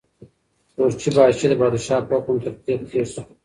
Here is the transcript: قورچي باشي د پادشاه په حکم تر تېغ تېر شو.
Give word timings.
قورچي 0.75 1.09
باشي 1.15 1.45
د 1.49 1.53
پادشاه 1.61 2.01
په 2.07 2.13
حکم 2.17 2.35
تر 2.43 2.53
تېغ 2.65 2.79
تېر 2.91 3.05
شو. 3.13 3.21